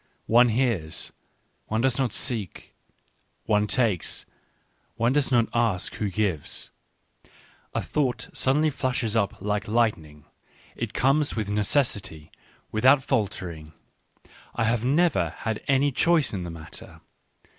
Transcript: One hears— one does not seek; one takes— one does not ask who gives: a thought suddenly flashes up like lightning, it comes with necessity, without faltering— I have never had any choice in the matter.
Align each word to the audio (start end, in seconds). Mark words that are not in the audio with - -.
One 0.25 0.49
hears— 0.49 1.11
one 1.67 1.81
does 1.81 1.99
not 1.99 2.11
seek; 2.11 2.73
one 3.45 3.67
takes— 3.67 4.25
one 4.95 5.13
does 5.13 5.31
not 5.31 5.45
ask 5.53 5.93
who 5.93 6.09
gives: 6.09 6.71
a 7.75 7.83
thought 7.83 8.27
suddenly 8.33 8.71
flashes 8.71 9.15
up 9.15 9.39
like 9.43 9.67
lightning, 9.67 10.25
it 10.75 10.95
comes 10.95 11.35
with 11.35 11.51
necessity, 11.51 12.31
without 12.71 13.03
faltering— 13.03 13.73
I 14.55 14.63
have 14.63 14.83
never 14.83 15.35
had 15.37 15.61
any 15.67 15.91
choice 15.91 16.33
in 16.33 16.45
the 16.45 16.49
matter. 16.49 17.01